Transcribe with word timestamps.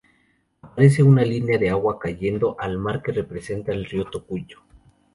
Aparece 0.63 1.03
una 1.03 1.21
línea 1.21 1.59
de 1.59 1.69
agua 1.69 1.99
cayendo 1.99 2.55
al 2.59 2.79
mar 2.79 3.03
que 3.03 3.11
representa 3.11 3.71
el 3.71 3.85
Río 3.85 4.05
Tocuyo. 4.05 4.57